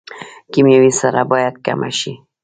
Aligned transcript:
کیمیاوي 0.51 0.91
سره 1.01 1.21
باید 1.31 1.55
کمه 1.65 1.89
شي 1.99 2.13